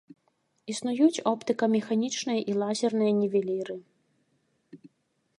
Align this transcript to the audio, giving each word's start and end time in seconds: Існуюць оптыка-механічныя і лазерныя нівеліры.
Існуюць 0.73 1.23
оптыка-механічныя 1.31 2.41
і 2.53 2.55
лазерныя 2.61 3.11
нівеліры. 3.19 3.77